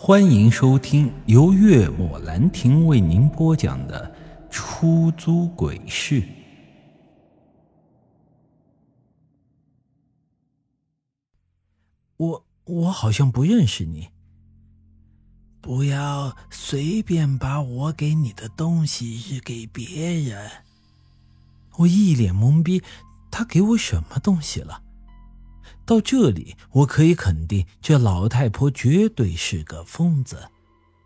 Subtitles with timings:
[0.00, 4.14] 欢迎收听由月末兰亭为您播讲的
[4.48, 6.22] 《出租鬼市》。
[12.16, 14.10] 我我好像不认识你。
[15.60, 20.48] 不要随便把我给你的东西扔给别人。
[21.78, 22.80] 我一脸懵逼，
[23.32, 24.80] 他给我什么东西了？
[25.84, 30.48] 到这里，我可以肯定，这老太婆绝对是个疯子。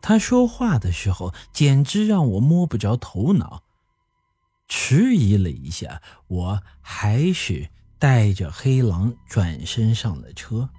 [0.01, 3.63] 她说话的时候，简直让我摸不着头脑。
[4.69, 10.71] 迟疑了一下，我还是带着黑狼转身上了车。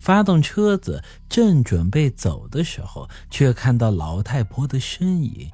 [0.00, 5.50] 发动车子，正准备走的时候，却看到老太婆的身影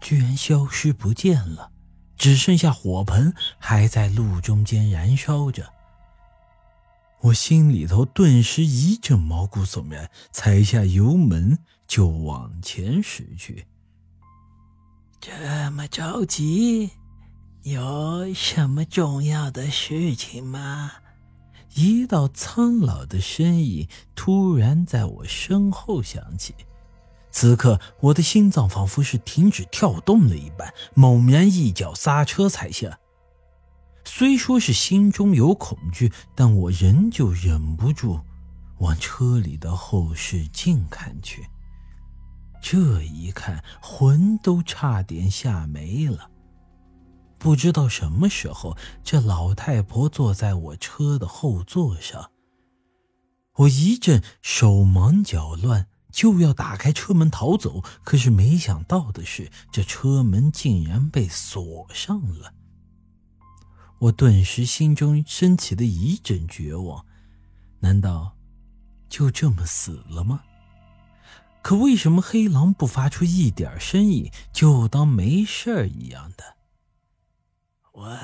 [0.00, 1.70] 居然消失不见了，
[2.16, 5.73] 只剩下火盆还在路中间燃烧着。
[7.24, 13.66] 我心里头顿时一阵毛骨悚然，踩下油门就往前驶去。
[15.20, 16.90] 这么着急，
[17.62, 20.92] 有什么重要的事情吗？
[21.74, 26.54] 一道苍老的身影突然在我身后响起，
[27.30, 32.98] 此刻我的心脏仿佛是停止跳动了一般，猛然一脚刹车踩下。
[34.16, 38.20] 虽说是心中有恐惧，但我仍旧忍不住
[38.78, 41.44] 往车里的后视镜看去。
[42.62, 46.30] 这一看，魂都差点吓没了。
[47.38, 52.30] 不知道什么时候，这老太婆坐在我车的后座上。
[53.56, 62.54] 我一阵手忙脚乱，就要打开车门逃走，可是没想到的是，这车门竟然被锁上了。
[64.04, 67.06] 我顿时心中升起了一阵绝望，
[67.80, 68.36] 难道
[69.08, 70.42] 就这么死了吗？
[71.62, 76.56] 可为什么黑狼不发出一点声音，就当没事一样的？
[77.92, 78.18] 我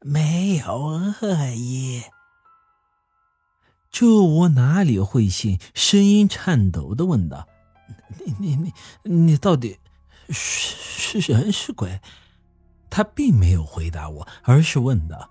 [0.00, 2.02] 没有恶意，
[3.90, 5.58] 这我哪里会信？
[5.74, 7.48] 声音颤抖的问道
[8.38, 8.72] ：“你你
[9.02, 9.78] 你你到底
[10.28, 12.00] 是是人是鬼？”
[12.96, 15.28] 他并没有回答我，而是问道：“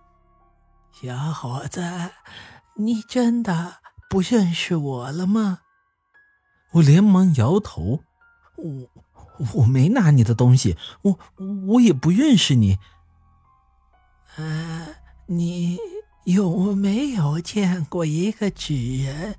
[0.94, 1.82] 小伙子，
[2.76, 3.78] 你真的
[4.08, 5.62] 不认识我了吗？”
[6.74, 8.04] 我连忙摇头
[8.58, 8.90] ：“我
[9.56, 11.20] 我没拿你的东西，我
[11.66, 12.78] 我也不认识你。
[14.38, 15.80] ”“嗯，你
[16.26, 19.36] 有没有见过一个纸人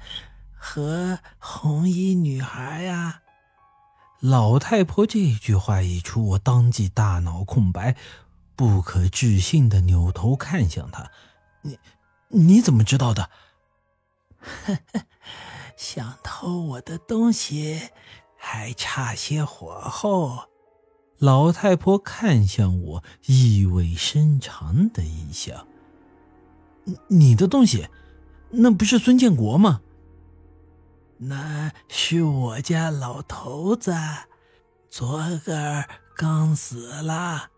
[0.56, 3.20] 和红衣女孩呀？”
[4.28, 7.94] 老太婆这句话一出，我当即大脑空白，
[8.56, 11.08] 不可置信的扭头看向她
[11.62, 11.78] ：“你
[12.30, 13.30] 你怎么知道的
[15.78, 17.90] ？”“想偷我的东西，
[18.36, 20.48] 还差些火候。”
[21.18, 25.68] 老太婆看向我，意味深长的一笑
[27.08, 27.86] ：“你的东西，
[28.50, 29.82] 那不是孙建国吗？”
[31.18, 33.94] 那是我家老头子，
[34.90, 35.84] 昨个
[36.14, 37.50] 刚死了。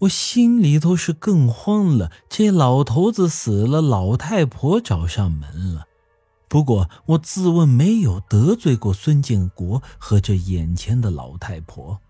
[0.00, 2.10] 我心里头是更慌了。
[2.28, 5.86] 这老头子死了，老太婆找上门了。
[6.48, 12.00] 不过我自问没有得罪过孙建国和这眼前的老太婆，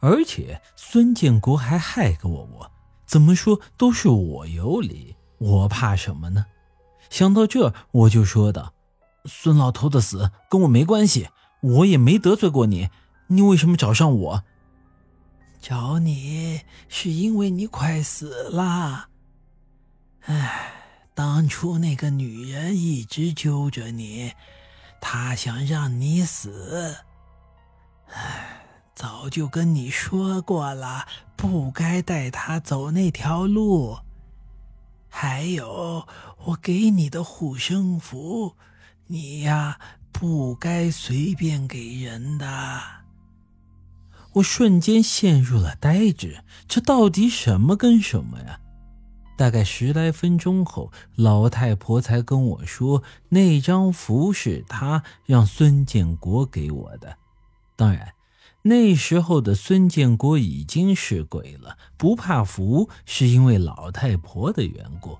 [0.00, 2.70] 而且孙建国还害过我，我
[3.06, 6.46] 怎么说都是我有理，我怕什么呢？
[7.08, 8.74] 想到这，我就说道。
[9.28, 11.28] 孙老头的死跟我没关系，
[11.60, 12.88] 我也没得罪过你，
[13.28, 14.42] 你为什么找上我？
[15.60, 19.08] 找你是因为你快死了。
[20.22, 20.72] 唉，
[21.14, 24.32] 当初那个女人一直揪着你，
[25.00, 26.96] 她想让你死。
[28.10, 28.62] 唉，
[28.94, 31.06] 早就跟你说过了，
[31.36, 33.98] 不该带她走那条路。
[35.08, 36.06] 还有，
[36.44, 38.54] 我给你的护身符。
[39.10, 39.78] 你呀，
[40.12, 42.46] 不该随便给人的。
[44.34, 48.60] 我瞬间陷入了呆滞，这到底什么跟什么呀？
[49.38, 57.16] 大概十来分钟后，老太婆才跟我说，那张符是她让孙建国给我的。
[57.76, 58.12] 当然，
[58.60, 65.16] 那时候的孙建国已经是鬼了，不怕符，是因为老太婆的缘故。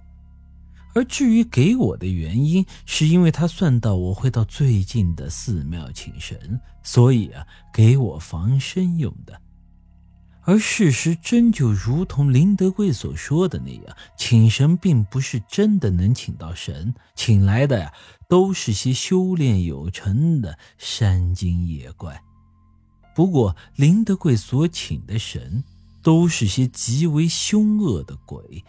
[0.99, 9.41] 而至于给我的原因，是因为他算到我会到最近的寺庙请神，所以啊，给我防身用的。
[10.43, 17.93] 而事实真就如同林德贵所说的那样，请神并不是真的能请到神，请来的呀
[18.29, 22.21] 都是些修炼有成的山精野怪。
[23.15, 25.63] 不过林德贵所请的神，
[26.03, 28.65] 都是些极为凶恶的鬼。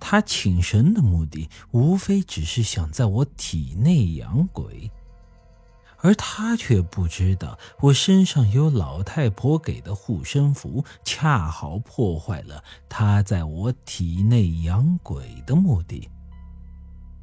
[0.00, 4.90] 他请神的目的，无非只是想在我体内养鬼。
[6.00, 16.08] 而他却不知道，我身上有老太婆给的护身符，恰好破坏了他在我体内养鬼的目的。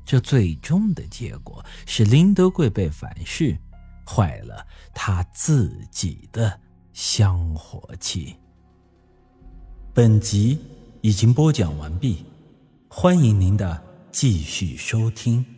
[0.03, 3.57] 这最终的结果是林德贵被反噬，
[4.05, 6.59] 坏了他自己的
[6.91, 8.35] 香火气。
[9.93, 10.59] 本集
[10.99, 12.25] 已经播讲完毕，
[12.97, 15.54] 欢迎您的继续收听。